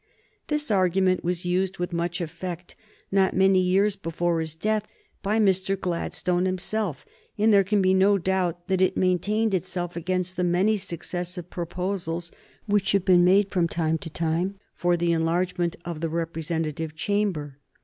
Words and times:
This 0.47 0.71
argument 0.71 1.23
was 1.23 1.45
used 1.45 1.77
with 1.77 1.93
much 1.93 2.21
effect, 2.21 2.75
not 3.11 3.35
many 3.35 3.59
years 3.59 3.95
before 3.95 4.39
his 4.39 4.55
death, 4.55 4.87
by 5.21 5.37
Mr. 5.37 5.79
Gladstone 5.79 6.45
himself, 6.45 7.05
and 7.37 7.53
there 7.53 7.63
can 7.63 7.83
be 7.83 7.93
no 7.93 8.17
doubt 8.17 8.67
that 8.67 8.81
it 8.81 8.97
maintained 8.97 9.53
itself 9.53 9.95
against 9.95 10.37
the 10.37 10.43
many 10.43 10.75
successive 10.75 11.51
proposals 11.51 12.31
which 12.65 12.93
have 12.93 13.05
been 13.05 13.23
made 13.23 13.51
from 13.51 13.67
time 13.67 13.99
to 13.99 14.09
time 14.09 14.55
for 14.73 14.97
the 14.97 15.11
enlargement 15.11 15.75
of 15.85 16.01
the 16.01 16.09
representative 16.09 16.95
chamber. 16.95 17.59